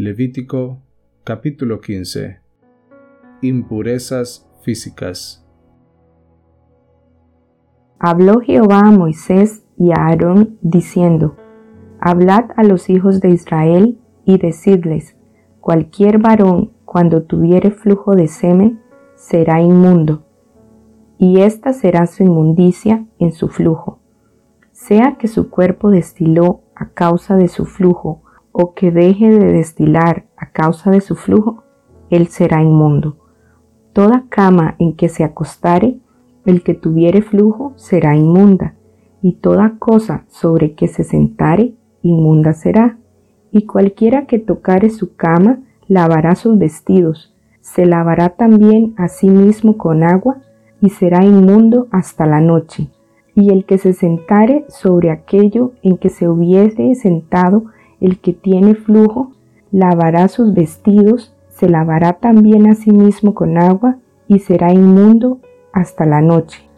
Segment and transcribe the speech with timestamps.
[0.00, 0.78] Levítico
[1.24, 2.38] capítulo 15
[3.42, 5.44] Impurezas físicas.
[7.98, 11.36] Habló Jehová a Moisés y a Aarón diciendo,
[12.00, 15.16] Hablad a los hijos de Israel y decidles,
[15.58, 18.80] cualquier varón cuando tuviere flujo de semen
[19.16, 20.22] será inmundo,
[21.18, 23.98] y esta será su inmundicia en su flujo,
[24.70, 28.22] sea que su cuerpo destiló a causa de su flujo,
[28.60, 31.62] o que deje de destilar a causa de su flujo,
[32.10, 33.16] él será inmundo.
[33.92, 36.00] Toda cama en que se acostare,
[36.44, 38.74] el que tuviere flujo será inmunda,
[39.22, 42.98] y toda cosa sobre que se sentare, inmunda será.
[43.52, 49.78] Y cualquiera que tocare su cama, lavará sus vestidos, se lavará también a sí mismo
[49.78, 50.38] con agua,
[50.80, 52.88] y será inmundo hasta la noche.
[53.36, 57.66] Y el que se sentare sobre aquello en que se hubiese sentado
[58.00, 59.32] el que tiene flujo,
[59.70, 63.96] lavará sus vestidos, se lavará también a sí mismo con agua,
[64.28, 65.38] y será inmundo
[65.72, 66.68] hasta la noche.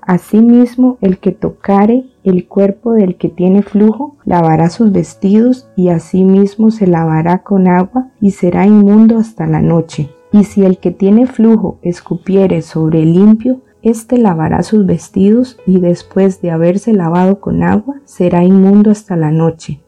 [0.00, 6.70] Asimismo, el que tocare el cuerpo del que tiene flujo, lavará sus vestidos y asimismo
[6.70, 10.10] se lavará con agua y será inmundo hasta la noche.
[10.32, 15.80] Y si el que tiene flujo escupiere sobre el limpio, éste lavará sus vestidos y
[15.80, 19.80] después de haberse lavado con agua, será inmundo hasta la noche.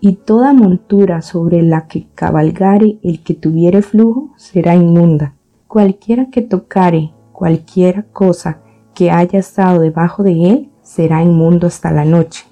[0.00, 5.34] Y toda montura sobre la que cabalgare el que tuviere flujo será inmunda.
[5.66, 8.60] Cualquiera que tocare cualquier cosa
[8.94, 12.46] que haya estado debajo de él será inmundo hasta la noche.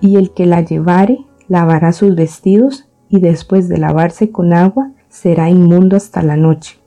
[0.00, 5.50] Y el que la llevare lavará sus vestidos y después de lavarse con agua será
[5.50, 6.78] inmundo hasta la noche.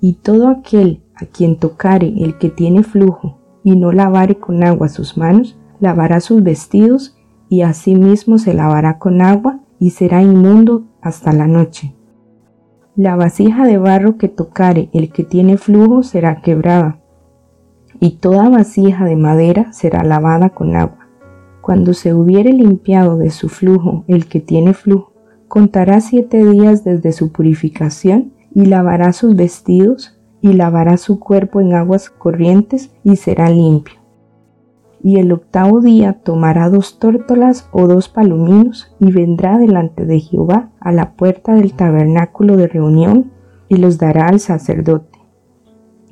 [0.00, 4.88] Y todo aquel a quien tocare el que tiene flujo y no lavare con agua
[4.88, 7.15] sus manos, lavará sus vestidos
[7.48, 11.94] y asimismo se lavará con agua y será inmundo hasta la noche.
[12.96, 16.98] La vasija de barro que tocare el que tiene flujo será quebrada,
[18.00, 21.06] y toda vasija de madera será lavada con agua.
[21.60, 25.12] Cuando se hubiere limpiado de su flujo el que tiene flujo,
[25.48, 31.74] contará siete días desde su purificación y lavará sus vestidos y lavará su cuerpo en
[31.74, 34.05] aguas corrientes y será limpio.
[35.06, 40.70] Y el octavo día tomará dos tórtolas o dos palominos y vendrá delante de Jehová
[40.80, 43.30] a la puerta del tabernáculo de reunión
[43.68, 45.16] y los dará al sacerdote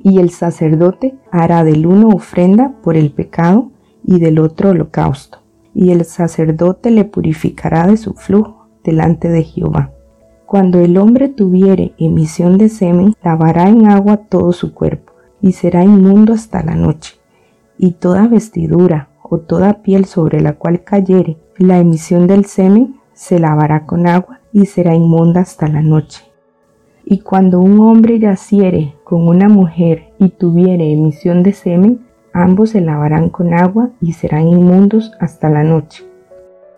[0.05, 3.71] y el sacerdote hará del uno ofrenda por el pecado
[4.03, 5.39] y del otro holocausto,
[5.73, 9.93] y el sacerdote le purificará de su flujo delante de Jehová.
[10.45, 15.83] Cuando el hombre tuviere emisión de semen, lavará en agua todo su cuerpo, y será
[15.83, 17.15] inmundo hasta la noche.
[17.77, 23.39] Y toda vestidura o toda piel sobre la cual cayere la emisión del semen, se
[23.39, 26.23] lavará con agua, y será inmunda hasta la noche.
[27.03, 32.79] Y cuando un hombre yaciere con una mujer y tuviere emisión de semen, ambos se
[32.79, 36.05] lavarán con agua y serán inmundos hasta la noche.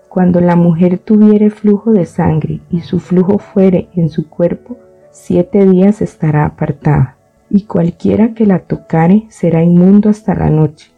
[0.09, 4.78] Cuando la mujer tuviere flujo de sangre y su flujo fuere en su cuerpo,
[5.12, 7.16] siete días estará apartada,
[7.50, 10.91] y cualquiera que la tocare será inmundo hasta la noche.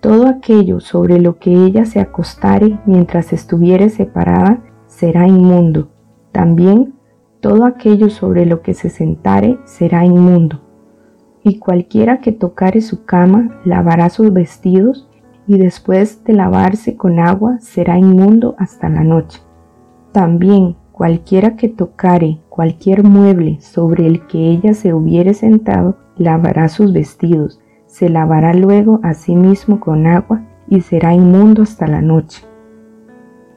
[0.00, 5.90] Todo aquello sobre lo que ella se acostare mientras estuviere separada será inmundo.
[6.30, 6.94] También
[7.40, 10.60] todo aquello sobre lo que se sentare será inmundo,
[11.42, 15.08] y cualquiera que tocare su cama lavará sus vestidos,
[15.46, 19.40] y después de lavarse con agua será inmundo hasta la noche.
[20.12, 26.92] También cualquiera que tocare cualquier mueble sobre el que ella se hubiere sentado, lavará sus
[26.92, 32.42] vestidos, se lavará luego a sí mismo con agua, y será inmundo hasta la noche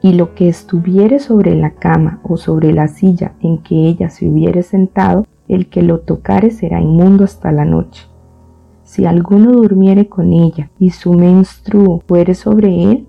[0.02, 4.28] y lo que estuviere sobre la cama o sobre la silla en que ella se
[4.28, 8.08] hubiere sentado, el que lo tocare será inmundo hasta la noche.
[8.82, 13.06] Si alguno durmiere con ella y su menstruo fuere sobre él,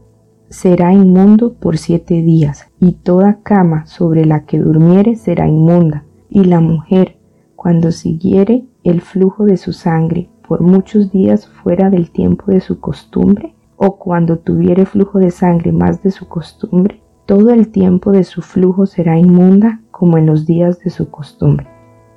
[0.54, 6.44] será inmundo por siete días, y toda cama sobre la que durmiere será inmunda, y
[6.44, 7.18] la mujer,
[7.56, 12.80] cuando siguiere el flujo de su sangre por muchos días fuera del tiempo de su
[12.80, 18.24] costumbre, o cuando tuviere flujo de sangre más de su costumbre, todo el tiempo de
[18.24, 21.68] su flujo será inmunda como en los días de su costumbre.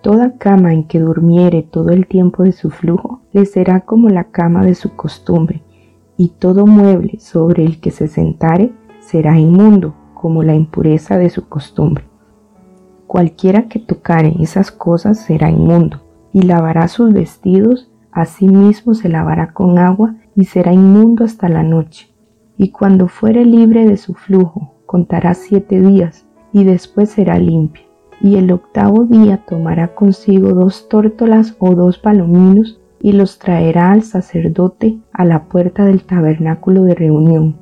[0.02, 4.24] Toda cama en que durmiere todo el tiempo de su flujo le será como la
[4.24, 5.62] cama de su costumbre,
[6.16, 11.48] y todo mueble sobre el que se sentare será inmundo como la impureza de su
[11.48, 12.04] costumbre.
[13.06, 16.02] Cualquiera que tocare esas cosas será inmundo,
[16.32, 22.08] y lavará sus vestidos, asimismo se lavará con agua, y será inmundo hasta la noche.
[22.58, 27.84] Y cuando fuere libre de su flujo, contará siete días, y después será limpio.
[28.18, 34.02] y el octavo día tomará consigo dos tórtolas o dos palominos y los traerá al
[34.02, 37.56] sacerdote a la puerta del tabernáculo de reunión.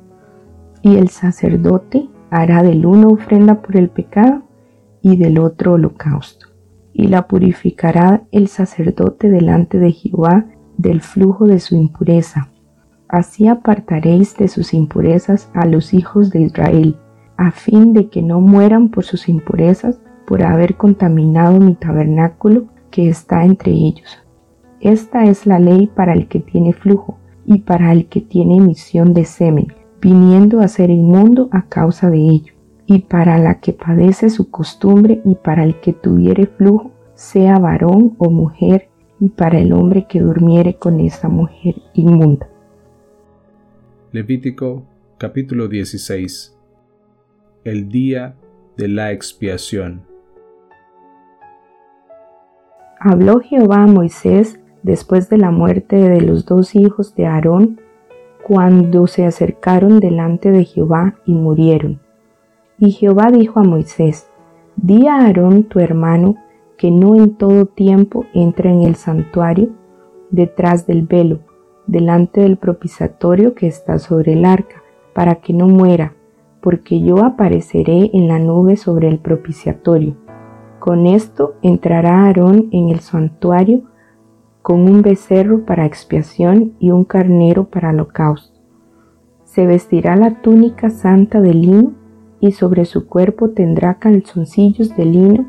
[0.81, 4.43] Y el sacerdote hará del uno ofrenda por el pecado
[5.01, 6.47] y del otro holocausto.
[6.93, 10.45] Y la purificará el sacerdote delante de Jehová
[10.77, 12.49] del flujo de su impureza.
[13.07, 16.97] Así apartaréis de sus impurezas a los hijos de Israel,
[17.37, 23.09] a fin de que no mueran por sus impurezas, por haber contaminado mi tabernáculo que
[23.09, 24.24] está entre ellos.
[24.81, 29.13] Esta es la ley para el que tiene flujo y para el que tiene emisión
[29.13, 29.67] de semen,
[30.01, 32.53] viniendo a ser inmundo a causa de ello,
[32.85, 38.15] y para la que padece su costumbre y para el que tuviere flujo, sea varón
[38.17, 38.89] o mujer,
[39.19, 42.49] y para el hombre que durmiere con esa mujer inmunda.
[44.11, 44.85] Levítico
[45.17, 46.57] capítulo 16
[47.63, 48.35] El día
[48.77, 50.03] de la expiación.
[52.99, 57.81] Habló Jehová a Moisés después de la muerte de los dos hijos de Aarón,
[58.47, 61.99] cuando se acercaron delante de Jehová y murieron.
[62.77, 64.29] Y Jehová dijo a Moisés,
[64.75, 66.35] Di a Aarón tu hermano
[66.77, 69.69] que no en todo tiempo entre en el santuario
[70.29, 71.39] detrás del velo,
[71.87, 74.83] delante del propiciatorio que está sobre el arca,
[75.15, 76.13] para que no muera,
[76.61, 80.15] porque yo apareceré en la nube sobre el propiciatorio.
[80.79, 83.81] Con esto entrará Aarón en el santuario
[84.65, 88.59] con un becerro para expiación y un carnero para holocausto.
[89.43, 91.93] Se vestirá la túnica santa de lino
[92.39, 95.45] y sobre su cuerpo tendrá calzoncillos de lino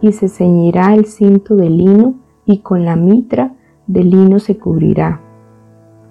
[0.00, 3.56] y se ceñirá el cinto de lino y con la mitra
[3.88, 5.20] de lino se cubrirá.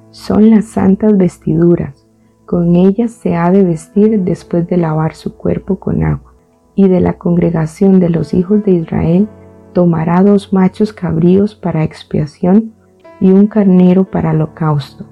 [0.10, 2.10] Son las santas vestiduras,
[2.46, 6.34] con ellas se ha de vestir después de lavar su cuerpo con agua.
[6.76, 9.30] Y de la congregación de los hijos de Israel
[9.74, 12.74] tomará dos machos cabríos para expiación
[13.19, 15.06] y un carnero para holocausto.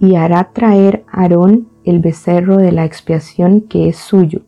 [0.00, 4.42] Y hará traer Aarón el becerro de la expiación que es suyo,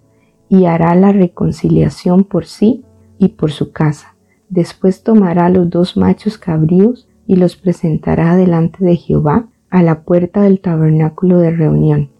[0.49, 2.85] y hará la reconciliación por sí
[3.19, 4.15] y por su casa.
[4.49, 10.43] Después tomará los dos machos cabríos y los presentará delante de Jehová a la puerta
[10.43, 12.11] del tabernáculo de reunión,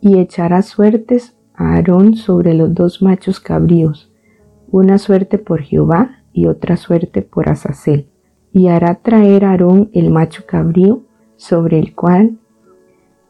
[0.00, 4.10] y echará suertes a Aarón sobre los dos machos cabríos,
[4.70, 8.08] una suerte por Jehová y otra suerte por Azazel,
[8.52, 11.00] y hará traer Aarón el macho cabrío,
[11.36, 12.36] sobre el cual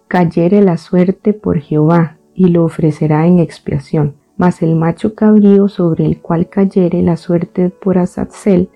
[0.08, 6.06] cayere la suerte por Jehová, y lo ofrecerá en expiación mas el macho cabrío sobre
[6.06, 8.68] el cual cayere la suerte por Azazel,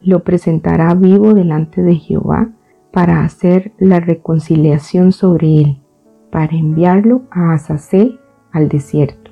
[0.00, 2.50] lo presentará vivo delante de Jehová
[2.92, 5.82] para hacer la reconciliación sobre él,
[6.30, 8.20] para enviarlo a Azazel
[8.52, 9.25] al desierto.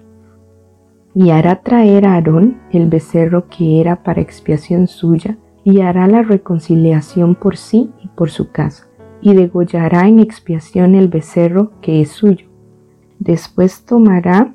[1.15, 6.23] Y hará traer a Aarón el becerro que era para expiación suya, y hará la
[6.23, 8.87] reconciliación por sí y por su casa,
[9.23, 12.47] y degollará en expiación el becerro que es suyo.
[13.19, 14.55] Después tomará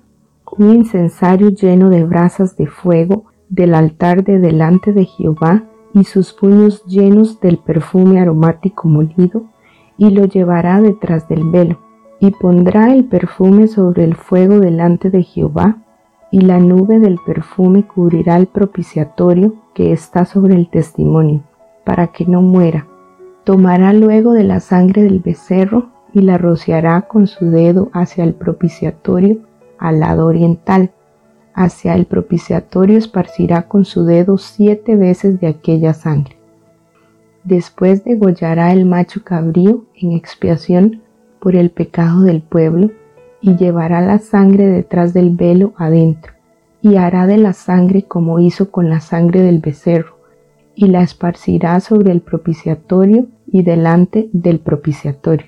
[0.57, 5.63] un incensario lleno de brasas de fuego del altar de delante de Jehová
[5.93, 9.45] y sus puños llenos del perfume aromático molido,
[9.97, 11.79] y lo llevará detrás del velo,
[12.19, 15.77] y pondrá el perfume sobre el fuego delante de Jehová,
[16.31, 21.43] y la nube del perfume cubrirá el propiciatorio que está sobre el testimonio,
[21.83, 22.87] para que no muera.
[23.43, 28.33] Tomará luego de la sangre del becerro y la rociará con su dedo hacia el
[28.33, 29.39] propiciatorio
[29.77, 30.91] al lado oriental.
[31.53, 36.37] Hacia el propiciatorio esparcirá con su dedo siete veces de aquella sangre.
[37.43, 41.01] Después degollará el macho cabrío en expiación
[41.39, 42.91] por el pecado del pueblo
[43.41, 46.33] y llevará la sangre detrás del velo adentro
[46.81, 50.17] y hará de la sangre como hizo con la sangre del becerro
[50.75, 55.47] y la esparcirá sobre el propiciatorio y delante del propiciatorio.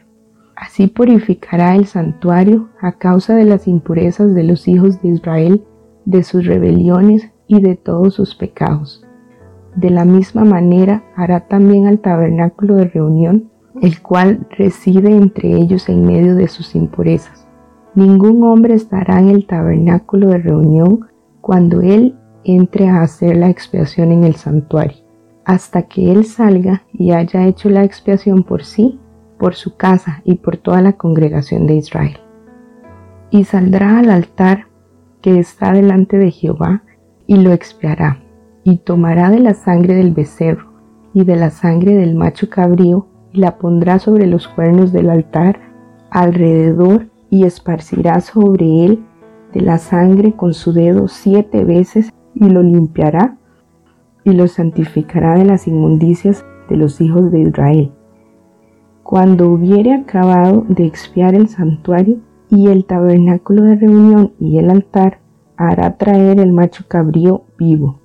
[0.55, 5.63] Así purificará el santuario a causa de las impurezas de los hijos de Israel,
[6.05, 9.05] de sus rebeliones y de todos sus pecados.
[9.75, 13.49] De la misma manera hará también al tabernáculo de reunión,
[13.81, 17.47] el cual reside entre ellos en medio de sus impurezas.
[17.95, 21.07] Ningún hombre estará en el tabernáculo de reunión
[21.41, 24.97] cuando él entre a hacer la expiación en el santuario,
[25.45, 28.99] hasta que él salga y haya hecho la expiación por sí
[29.41, 32.19] por su casa y por toda la congregación de Israel.
[33.31, 34.67] Y saldrá al altar
[35.21, 36.83] que está delante de Jehová
[37.25, 38.19] y lo expiará,
[38.63, 40.71] y tomará de la sangre del becerro
[41.15, 45.59] y de la sangre del macho cabrío y la pondrá sobre los cuernos del altar
[46.11, 49.03] alrededor y esparcirá sobre él
[49.53, 53.37] de la sangre con su dedo siete veces y lo limpiará
[54.23, 57.91] y los santificará de las inmundicias de los hijos de Israel.
[59.01, 62.19] Cuando hubiere acabado de expiar el santuario
[62.49, 65.19] y el tabernáculo de reunión y el altar,
[65.57, 67.99] hará traer el macho cabrío vivo,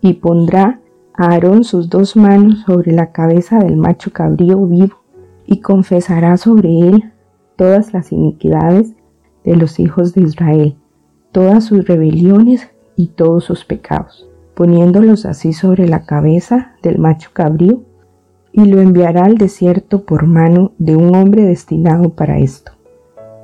[0.00, 0.80] y pondrá
[1.14, 4.96] a Aarón sus dos manos sobre la cabeza del macho cabrío vivo,
[5.46, 7.12] y confesará sobre él
[7.58, 8.94] todas las iniquidades
[9.44, 10.76] de los hijos de Israel,
[11.32, 17.82] todas sus rebeliones y todos sus pecados, poniéndolos así sobre la cabeza del macho cabrío,
[18.52, 22.72] y lo enviará al desierto por mano de un hombre destinado para esto.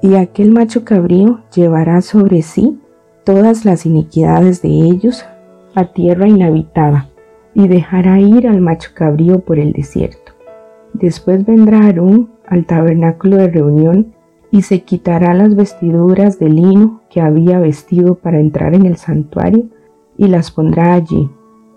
[0.00, 2.78] Y aquel macho cabrío llevará sobre sí
[3.25, 5.25] todas las iniquidades de ellos
[5.75, 7.09] a tierra inhabitada,
[7.52, 10.33] y dejará ir al macho cabrío por el desierto.
[10.92, 14.14] Después vendrá Aarón al tabernáculo de reunión
[14.50, 19.64] y se quitará las vestiduras de lino que había vestido para entrar en el santuario
[20.16, 21.30] y las pondrá allí.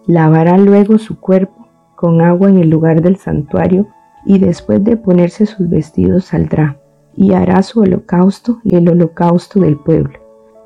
[0.06, 3.88] Lavará luego su cuerpo con agua en el lugar del santuario
[4.26, 6.78] y después de ponerse sus vestidos saldrá
[7.16, 10.20] y hará su holocausto y el holocausto del pueblo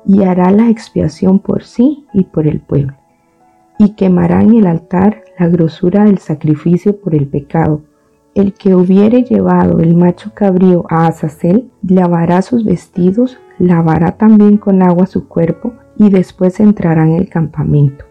[0.04, 2.94] y hará la expiación por sí y por el pueblo
[3.78, 7.82] y quemará en el altar la grosura del sacrificio por el pecado
[8.34, 14.82] el que hubiere llevado el macho cabrío a Azazel, lavará sus vestidos, lavará también con
[14.82, 18.06] agua su cuerpo, y después entrará en el campamento.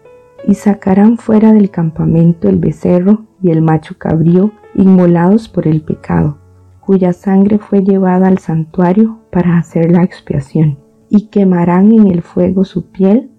[0.46, 6.38] Y sacarán fuera del campamento el becerro y el macho cabrío, inmolados por el pecado,
[6.80, 12.64] cuya sangre fue llevada al santuario para hacer la expiación, y quemarán en el fuego
[12.64, 13.30] su piel,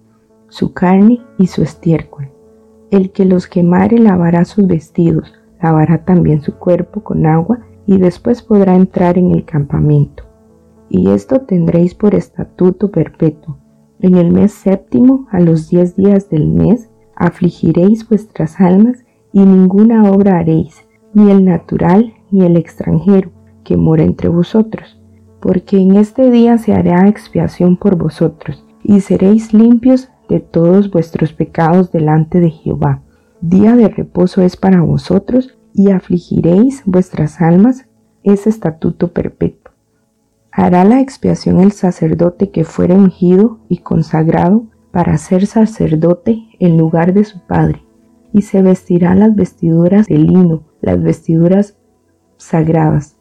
[0.48, 2.28] su carne y su estiércol.
[2.90, 8.42] El que los quemare lavará sus vestidos, lavará también su cuerpo con agua y después
[8.42, 10.24] podrá entrar en el campamento.
[10.90, 13.56] Y esto tendréis por estatuto perpetuo.
[14.00, 20.10] En el mes séptimo, a los diez días del mes, afligiréis vuestras almas y ninguna
[20.10, 23.30] obra haréis, ni el natural ni el extranjero
[23.64, 25.00] que mora entre vosotros,
[25.40, 31.32] porque en este día se hará expiación por vosotros, y seréis limpios de todos vuestros
[31.32, 33.00] pecados delante de Jehová
[33.46, 37.84] Día de reposo es para vosotros y afligiréis vuestras almas,
[38.22, 39.74] es estatuto perpetuo.
[40.50, 47.12] Hará la expiación el sacerdote que fuere ungido y consagrado para ser sacerdote en lugar
[47.12, 47.82] de su padre,
[48.32, 51.76] y se vestirá las vestiduras de lino, las vestiduras
[52.38, 53.18] sagradas,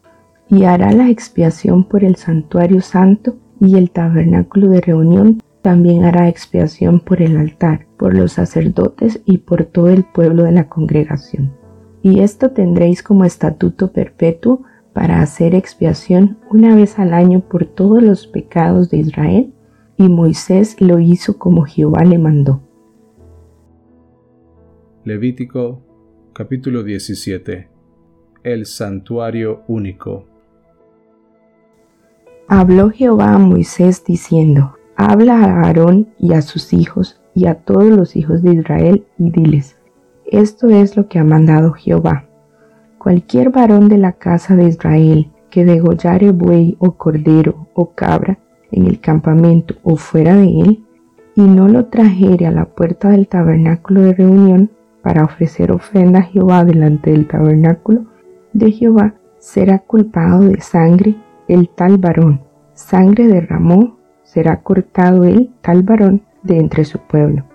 [0.47, 6.27] y hará la expiación por el santuario santo y el tabernáculo de reunión también hará
[6.27, 11.53] expiación por el altar, por los sacerdotes y por todo el pueblo de la congregación.
[12.03, 18.03] Y esto tendréis como estatuto perpetuo para hacer expiación una vez al año por todos
[18.03, 19.53] los pecados de Israel,
[19.97, 22.61] y Moisés lo hizo como Jehová le mandó.
[25.05, 25.81] Levítico
[26.33, 27.69] capítulo 17
[28.43, 30.25] El santuario único
[32.49, 37.85] Habló Jehová a Moisés diciendo, Habla a Aarón y a sus hijos y a todos
[37.85, 39.77] los hijos de Israel y diles,
[40.25, 42.25] esto es lo que ha mandado Jehová.
[42.97, 48.39] Cualquier varón de la casa de Israel que degollare buey o cordero o cabra
[48.71, 50.83] en el campamento o fuera de él,
[51.35, 54.71] y no lo trajere a la puerta del tabernáculo de reunión
[55.03, 58.05] para ofrecer ofrenda a Jehová delante del tabernáculo
[58.53, 61.15] de Jehová, será culpado de sangre
[61.47, 62.41] el tal varón.
[62.73, 63.97] Sangre derramó
[64.33, 67.45] será cortado el tal varón de entre su pueblo,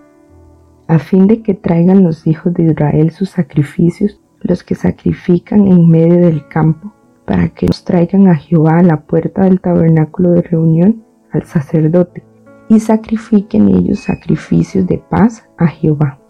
[0.86, 5.88] a fin de que traigan los hijos de Israel sus sacrificios, los que sacrifican en
[5.88, 6.92] medio del campo,
[7.24, 12.22] para que los traigan a Jehová a la puerta del tabernáculo de reunión al sacerdote,
[12.68, 16.20] y sacrifiquen ellos sacrificios de paz a Jehová.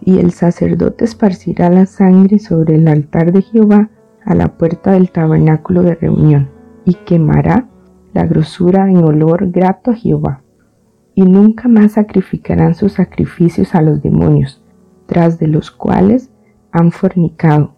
[0.00, 3.90] Y el sacerdote esparcirá la sangre sobre el altar de Jehová
[4.24, 6.48] a la puerta del tabernáculo de reunión,
[6.84, 7.68] y quemará
[8.14, 10.42] la grosura en olor grato a Jehová,
[11.14, 14.62] y nunca más sacrificarán sus sacrificios a los demonios,
[15.06, 16.30] tras de los cuales
[16.72, 17.74] han fornicado.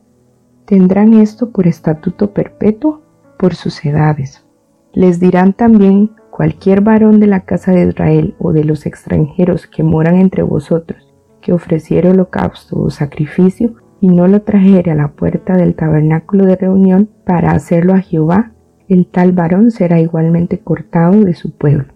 [0.65, 3.03] Tendrán esto por estatuto perpetuo
[3.39, 4.47] por sus edades.
[4.93, 9.83] Les dirán también cualquier varón de la casa de Israel o de los extranjeros que
[9.83, 15.57] moran entre vosotros, que ofreciera holocausto o sacrificio y no lo trajere a la puerta
[15.57, 18.53] del tabernáculo de reunión para hacerlo a Jehová,
[18.89, 21.93] el tal varón será igualmente cortado de su pueblo.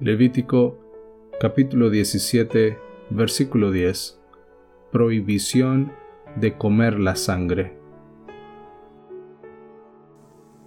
[0.00, 0.78] Levítico
[1.40, 2.78] capítulo 17
[3.10, 4.20] versículo 10
[4.92, 5.92] Prohibición
[6.36, 7.78] de comer la sangre.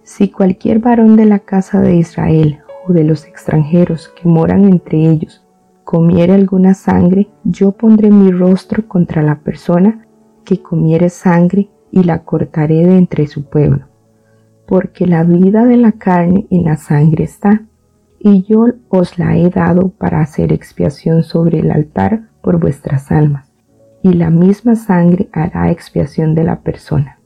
[0.02, 5.08] Si cualquier varón de la casa de Israel o de los extranjeros que moran entre
[5.08, 5.46] ellos
[5.84, 10.06] comiere alguna sangre, yo pondré mi rostro contra la persona
[10.44, 13.91] que comiere sangre y la cortaré de entre su pueblo.
[14.66, 17.62] Porque la vida de la carne en la sangre está,
[18.18, 23.52] y yo os la he dado para hacer expiación sobre el altar por vuestras almas,
[24.02, 27.18] y la misma sangre hará expiación de la persona.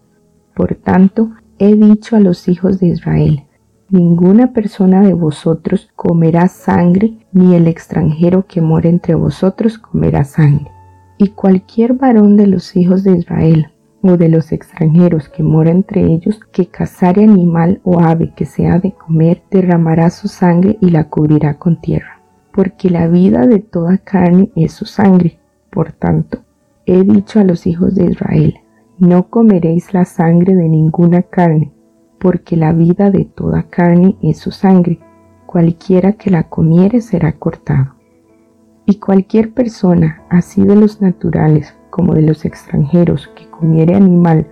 [0.55, 3.47] Por tanto, he dicho a los hijos de Israel,
[3.89, 10.73] Ninguna persona de vosotros comerá sangre, ni el extranjero que mora entre vosotros comerá sangre.
[11.19, 13.69] Y cualquier varón de los hijos de Israel
[14.09, 18.79] o de los extranjeros que mora entre ellos, que cazare animal o ave que sea
[18.79, 22.21] de comer, derramará su sangre y la cubrirá con tierra.
[22.53, 25.39] Porque la vida de toda carne es su sangre.
[25.71, 26.39] Por tanto,
[26.87, 28.55] he dicho a los hijos de Israel,
[28.99, 31.73] no comeréis la sangre de ninguna carne,
[32.19, 34.99] porque la vida de toda carne es su sangre,
[35.45, 37.95] cualquiera que la comiere será cortado.
[38.87, 44.47] Y cualquier persona, así de los naturales como de los extranjeros, que comiere animal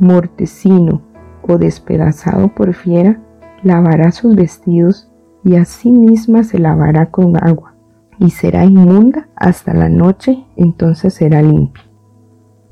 [0.00, 1.00] mortecino
[1.42, 3.22] o despedazado por fiera,
[3.62, 5.08] lavará sus vestidos
[5.44, 7.76] y a sí misma se lavará con agua,
[8.18, 11.84] y será inmunda hasta la noche, entonces será limpia.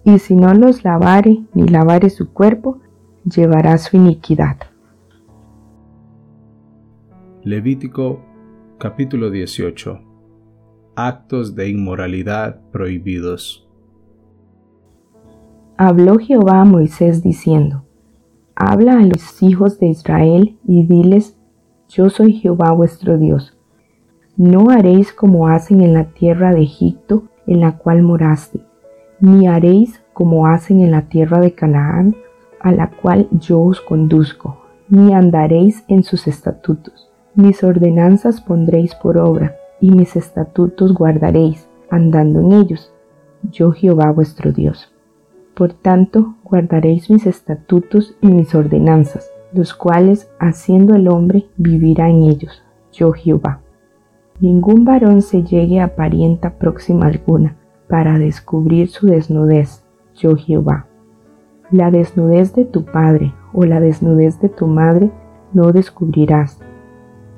[0.02, 2.80] Y si no los lavare ni lavare su cuerpo,
[3.24, 4.56] llevará su iniquidad.
[7.44, 8.24] Levítico
[8.78, 10.00] capítulo 18
[10.96, 13.65] Actos de inmoralidad prohibidos
[15.78, 17.82] Habló Jehová a Moisés diciendo,
[18.54, 21.36] Habla a los hijos de Israel y diles,
[21.90, 23.58] Yo soy Jehová vuestro Dios.
[24.38, 28.60] No haréis como hacen en la tierra de Egipto en la cual moraste,
[29.20, 32.16] ni haréis como hacen en la tierra de Canaán,
[32.58, 34.56] a la cual yo os conduzco,
[34.88, 37.10] ni andaréis en sus estatutos.
[37.34, 42.94] Mis ordenanzas pondréis por obra, y mis estatutos guardaréis, andando en ellos.
[43.42, 44.90] Yo Jehová vuestro Dios.
[45.56, 52.22] Por tanto, guardaréis mis estatutos y mis ordenanzas, los cuales, haciendo el hombre, vivirá en
[52.22, 52.62] ellos.
[52.92, 53.60] Yo Jehová.
[54.38, 57.56] Ningún varón se llegue a parienta próxima alguna,
[57.88, 59.84] para descubrir su desnudez.
[60.14, 60.86] Yo Jehová
[61.70, 65.10] la desnudez de tu padre o la desnudez de tu madre
[65.52, 66.60] no descubrirás.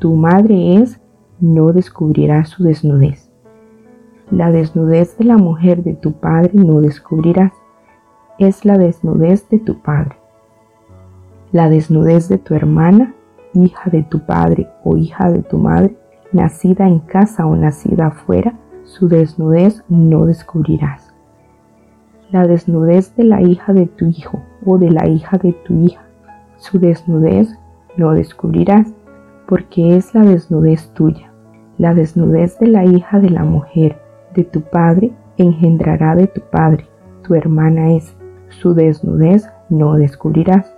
[0.00, 1.00] Tu madre es,
[1.40, 3.32] no descubrirás su desnudez.
[4.30, 7.52] La desnudez de la mujer de tu padre no descubrirás.
[8.38, 10.16] Es la desnudez de tu padre.
[11.52, 13.14] La desnudez de tu hermana,
[13.54, 15.96] hija de tu padre o hija de tu madre,
[16.32, 21.08] nacida en casa o nacida afuera, su desnudez no descubrirás
[22.30, 26.02] la desnudez de la hija de tu hijo o de la hija de tu hija.
[26.58, 27.48] Su desnudez
[27.96, 28.86] no descubrirás,
[29.46, 31.32] porque es la desnudez tuya.
[31.78, 33.96] La desnudez de la hija de la mujer
[34.34, 36.86] de tu padre engendrará de tu padre.
[37.22, 38.14] Tu hermana es.
[38.48, 40.74] Su desnudez no descubrirás.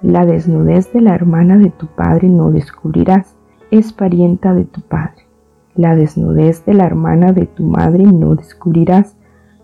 [0.00, 3.36] La desnudez de la hermana de tu padre no descubrirás.
[3.70, 5.26] Es parienta de tu padre.
[5.74, 9.16] La desnudez de la hermana de tu madre no descubrirás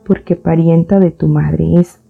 [0.06, 2.02] porque parienta de tu madre es.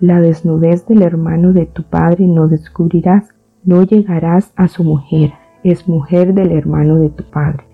[0.00, 5.86] La desnudez del hermano de tu padre no descubrirás, no llegarás a su mujer, es
[5.88, 7.64] mujer del hermano de tu padre.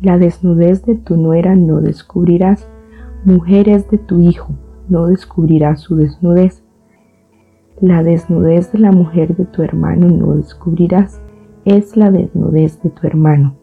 [0.00, 2.68] La desnudez de tu nuera no descubrirás,
[3.24, 4.54] mujer es de tu hijo,
[4.88, 6.62] no descubrirás su desnudez.
[7.80, 11.20] La desnudez de la mujer de tu hermano no descubrirás,
[11.64, 13.56] es la desnudez de tu hermano.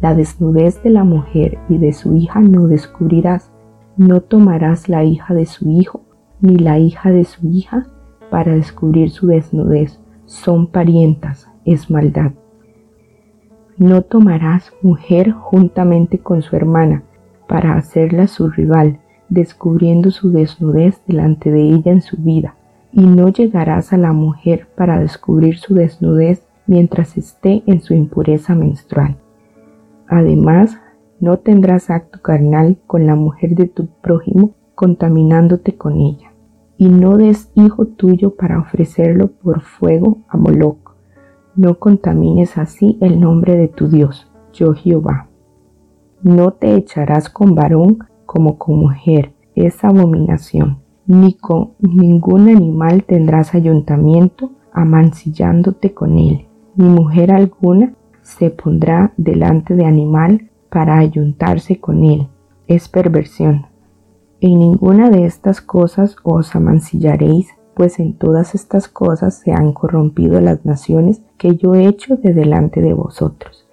[0.00, 3.50] La desnudez de la mujer y de su hija no descubrirás.
[3.96, 6.02] No tomarás la hija de su hijo
[6.40, 7.86] ni la hija de su hija
[8.30, 10.00] para descubrir su desnudez.
[10.26, 12.32] Son parientas, es maldad.
[13.78, 17.04] No tomarás mujer juntamente con su hermana
[17.46, 22.56] para hacerla su rival, descubriendo su desnudez delante de ella en su vida,
[22.92, 28.54] y no llegarás a la mujer para descubrir su desnudez mientras esté en su impureza
[28.54, 29.16] menstrual.
[30.06, 30.78] Además,
[31.20, 36.32] no tendrás acto carnal con la mujer de tu prójimo, contaminándote con ella.
[36.76, 40.94] Y no des hijo tuyo para ofrecerlo por fuego a Moloch.
[41.54, 45.28] No contamines así el nombre de tu Dios, yo Jehová.
[46.24, 50.78] No te echarás con varón como con mujer, es abominación.
[51.04, 56.46] Ni con ningún animal tendrás ayuntamiento, amancillándote con él.
[56.76, 62.28] Ni mujer alguna se pondrá delante de animal para ayuntarse con él.
[62.68, 63.66] Es perversión.
[64.40, 70.40] En ninguna de estas cosas os amancillaréis, pues en todas estas cosas se han corrompido
[70.40, 73.63] las naciones que yo he hecho de delante de vosotros.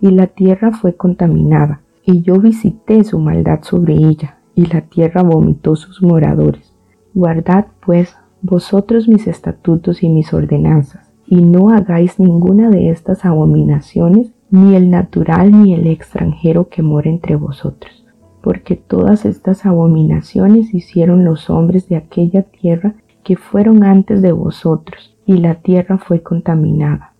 [0.00, 5.22] Y la tierra fue contaminada, y yo visité su maldad sobre ella, y la tierra
[5.22, 6.74] vomitó sus moradores.
[7.14, 14.32] Guardad, pues, vosotros mis estatutos y mis ordenanzas, y no hagáis ninguna de estas abominaciones,
[14.50, 18.06] ni el natural ni el extranjero que mora entre vosotros,
[18.42, 25.16] porque todas estas abominaciones hicieron los hombres de aquella tierra que fueron antes de vosotros,
[25.26, 27.12] y la tierra fue contaminada.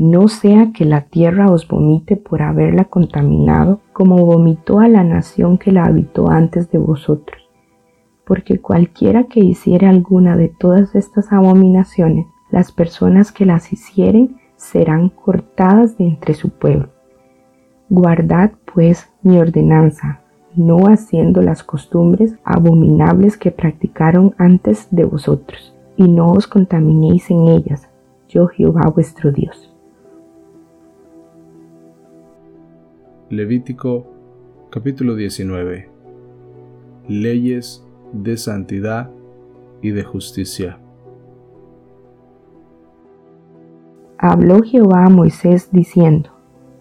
[0.00, 5.58] No sea que la tierra os vomite por haberla contaminado, como vomitó a la nación
[5.58, 7.50] que la habitó antes de vosotros.
[8.24, 15.10] Porque cualquiera que hiciere alguna de todas estas abominaciones, las personas que las hicieren serán
[15.10, 16.88] cortadas de entre su pueblo.
[17.90, 20.22] Guardad pues mi ordenanza,
[20.56, 27.48] no haciendo las costumbres abominables que practicaron antes de vosotros, y no os contaminéis en
[27.48, 27.86] ellas,
[28.30, 29.69] yo Jehová vuestro Dios.
[33.30, 34.08] Levítico
[34.70, 35.88] capítulo 19
[37.06, 39.08] Leyes de santidad
[39.80, 40.80] y de justicia.
[44.18, 46.30] Habló Jehová a Moisés diciendo,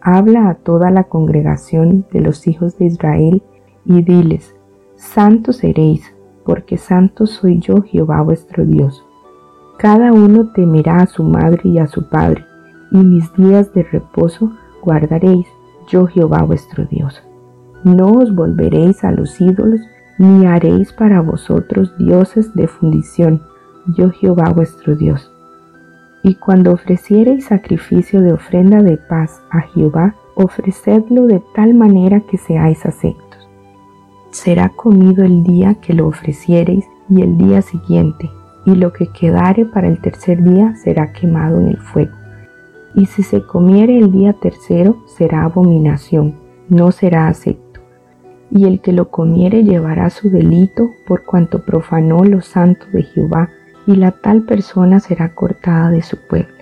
[0.01, 3.43] Habla a toda la congregación de los hijos de Israel
[3.85, 4.55] y diles,
[4.95, 9.05] Santos seréis, porque santo soy yo Jehová vuestro Dios.
[9.77, 12.43] Cada uno temerá a su madre y a su padre,
[12.91, 15.45] y mis días de reposo guardaréis
[15.89, 17.21] yo Jehová vuestro Dios.
[17.83, 19.81] No os volveréis a los ídolos,
[20.17, 23.41] ni haréis para vosotros dioses de fundición,
[23.97, 25.31] yo Jehová vuestro Dios.
[26.23, 32.37] Y cuando ofreciereis sacrificio de ofrenda de paz a Jehová, ofrecedlo de tal manera que
[32.37, 33.49] seáis aceptos.
[34.29, 38.29] Será comido el día que lo ofreciereis y el día siguiente,
[38.65, 42.18] y lo que quedare para el tercer día será quemado en el fuego
[42.99, 46.35] y si se comiere el día tercero será abominación,
[46.67, 47.79] no será acepto.
[48.51, 53.49] Y el que lo comiere llevará su delito por cuanto profanó lo santo de Jehová,
[53.87, 56.53] y la tal persona será cortada de su pueblo.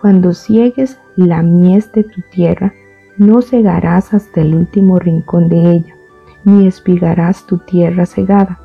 [0.00, 2.72] Cuando ciegues la mies de tu tierra,
[3.18, 5.94] no cegarás hasta el último rincón de ella,
[6.44, 8.60] ni espigarás tu tierra cegada,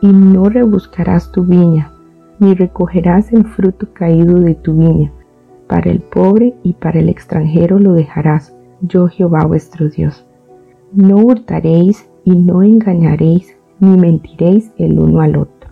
[0.00, 1.92] y no rebuscarás tu viña,
[2.38, 5.12] ni recogerás el fruto caído de tu viña,
[5.74, 10.24] para el pobre y para el extranjero lo dejarás, yo Jehová vuestro Dios.
[10.92, 15.70] No hurtaréis y no engañaréis, ni mentiréis el uno al otro.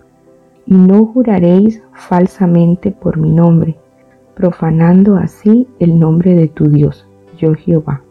[0.66, 3.76] Y no juraréis falsamente por mi nombre,
[4.34, 7.06] profanando así el nombre de tu Dios,
[7.38, 8.02] yo Jehová.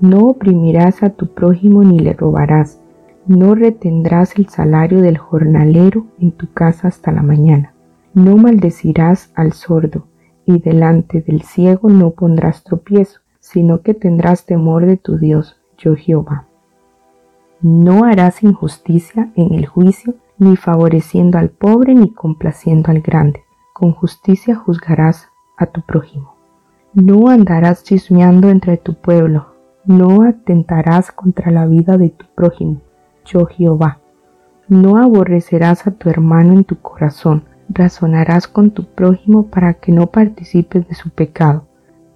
[0.00, 2.80] No oprimirás a tu prójimo ni le robarás,
[3.26, 7.74] no retendrás el salario del jornalero en tu casa hasta la mañana.
[8.14, 10.06] No maldecirás al sordo,
[10.46, 15.96] y delante del ciego no pondrás tropiezo, sino que tendrás temor de tu Dios, yo
[15.96, 16.46] Jehová.
[17.60, 23.44] No harás injusticia en el juicio, ni favoreciendo al pobre, ni complaciendo al grande.
[23.72, 26.34] Con justicia juzgarás a tu prójimo.
[26.94, 32.82] No andarás chismeando entre tu pueblo, no atentarás contra la vida de tu prójimo,
[33.24, 33.98] yo Jehová.
[34.68, 40.08] No aborrecerás a tu hermano en tu corazón, razonarás con tu prójimo para que no
[40.08, 41.66] participes de su pecado.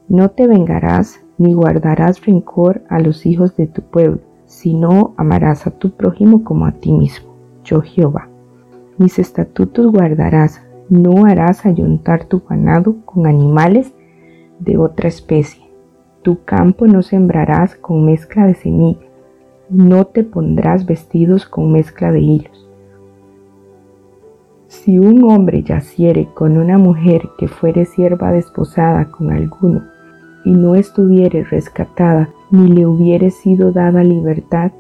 [0.08, 5.70] No te vengarás ni guardarás rencor a los hijos de tu pueblo, sino amarás a
[5.70, 7.34] tu prójimo como a ti mismo.
[7.64, 8.28] Yo Jehová.
[8.98, 13.92] Mis estatutos guardarás, no harás ayuntar tu ganado con animales
[14.60, 15.64] de otra especie.
[16.22, 19.06] Tu campo no sembrarás con mezcla de semilla,
[19.68, 22.55] no te pondrás vestidos con mezcla de hilos
[24.68, 29.84] si un hombre yaciere con una mujer que fuere sierva desposada con alguno,
[30.44, 34.72] y no estuviere rescatada, ni le hubiere sido dada libertad,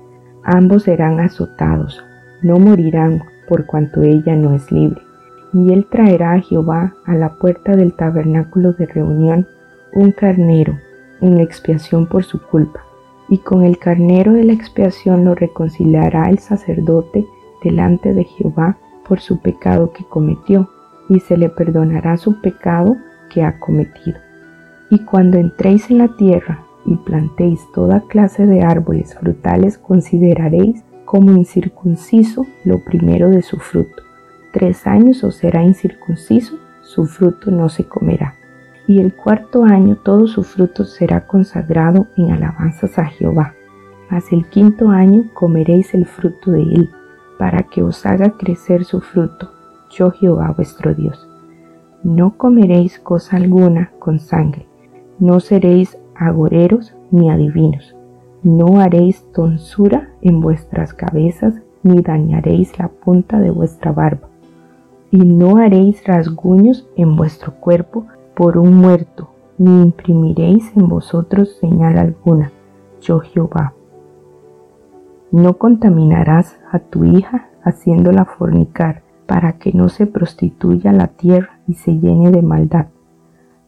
[0.44, 2.02] ambos serán azotados,
[2.42, 5.00] no morirán por cuanto ella no es libre.
[5.52, 9.46] Y él traerá a Jehová a la puerta del tabernáculo de reunión
[9.94, 10.76] un carnero
[11.20, 12.80] en expiación por su culpa,
[13.28, 17.24] y con el carnero de la expiación lo reconciliará el sacerdote
[17.62, 20.70] delante de Jehová por su pecado que cometió,
[21.08, 22.96] y se le perdonará su pecado
[23.30, 24.18] que ha cometido.
[24.90, 31.32] Y cuando entréis en la tierra y plantéis toda clase de árboles frutales, consideraréis como
[31.32, 34.02] incircunciso lo primero de su fruto.
[34.52, 38.34] Tres años os será incircunciso, su fruto no se comerá.
[38.88, 43.54] Y el cuarto año todo su fruto será consagrado en alabanzas a Jehová.
[44.08, 46.90] Mas el quinto año comeréis el fruto de él
[47.38, 49.50] para que os haga crecer su fruto,
[49.90, 51.28] yo Jehová vuestro Dios.
[52.02, 54.66] No comeréis cosa alguna con sangre,
[55.18, 57.94] no seréis agoreros ni adivinos.
[58.42, 64.28] No haréis tonsura en vuestras cabezas, ni dañaréis la punta de vuestra barba.
[65.10, 71.98] Y no haréis rasguños en vuestro cuerpo por un muerto, ni imprimiréis en vosotros señal
[71.98, 72.52] alguna.
[73.00, 73.75] Yo Jehová.
[75.36, 81.74] No contaminarás a tu hija haciéndola fornicar, para que no se prostituya la tierra y
[81.74, 82.86] se llene de maldad.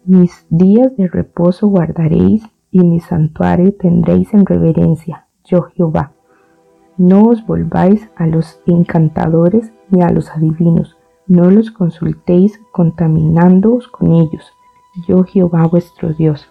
[0.06, 6.12] Mis días de reposo guardaréis y mi santuario tendréis en reverencia, yo Jehová.
[6.96, 14.14] No os volváis a los encantadores ni a los adivinos, no los consultéis contaminándoos con
[14.14, 14.54] ellos,
[15.06, 16.48] yo Jehová vuestro Dios.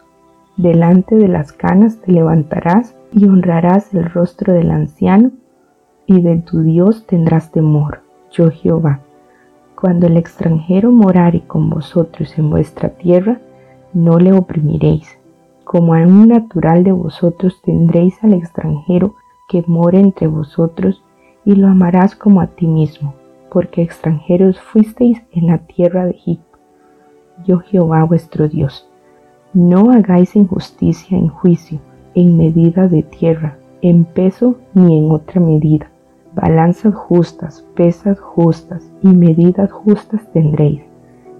[0.57, 5.29] Delante de las canas te levantarás y honrarás el rostro del anciano,
[6.07, 9.01] y de tu Dios tendrás temor, yo Jehová.
[9.79, 13.39] Cuando el extranjero morare con vosotros en vuestra tierra,
[13.93, 15.19] no le oprimiréis.
[15.63, 19.13] Como a un natural de vosotros tendréis al extranjero
[19.47, 21.03] que more entre vosotros,
[21.45, 23.13] y lo amarás como a ti mismo,
[23.51, 26.57] porque extranjeros fuisteis en la tierra de Egipto.
[27.45, 28.86] Yo Jehová vuestro Dios.
[29.57, 31.79] No hagáis injusticia en juicio,
[32.13, 35.89] en medida de tierra, en peso ni en otra medida
[36.37, 40.81] balanzas justas, pesas justas y medidas justas tendréis.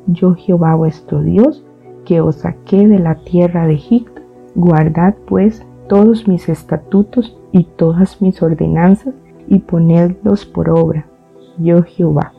[0.08, 1.64] Yo Jehová vuestro Dios,
[2.04, 4.22] que os saqué de la tierra de Egipto,
[4.56, 9.14] guardad pues todos mis estatutos y todas mis ordenanzas
[9.48, 11.06] y ponedlos por obra.
[11.60, 12.34] Yo Jehová.